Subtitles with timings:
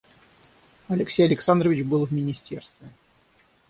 [0.87, 2.87] Алексей Александрович был в министерстве.